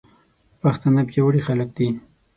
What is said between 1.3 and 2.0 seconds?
خلک دي.